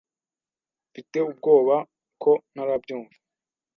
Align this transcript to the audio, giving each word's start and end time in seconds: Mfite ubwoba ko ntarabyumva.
Mfite 0.89 1.17
ubwoba 1.29 1.75
ko 2.21 2.31
ntarabyumva. 2.53 3.17